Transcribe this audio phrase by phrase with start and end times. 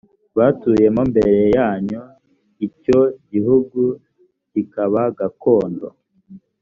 [0.37, 1.99] batuyemo mbere yanyu
[2.67, 2.99] icyo
[3.31, 3.81] gihugu
[4.51, 5.87] kikaba gakondo